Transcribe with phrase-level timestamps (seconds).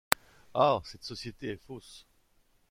[0.55, 0.81] Ah!
[0.83, 2.07] cette société est fausse.